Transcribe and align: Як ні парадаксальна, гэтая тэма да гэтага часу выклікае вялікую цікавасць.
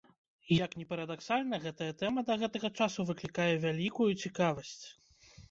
Як 0.65 0.71
ні 0.79 0.85
парадаксальна, 0.93 1.59
гэтая 1.65 1.89
тэма 1.99 2.23
да 2.31 2.39
гэтага 2.45 2.73
часу 2.81 3.07
выклікае 3.11 3.49
вялікую 3.67 4.11
цікавасць. 4.23 4.83